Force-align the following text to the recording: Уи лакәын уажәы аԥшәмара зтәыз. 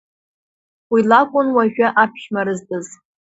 Уи 0.91 1.01
лакәын 1.09 1.47
уажәы 1.55 1.87
аԥшәмара 2.03 2.53
зтәыз. 2.59 2.87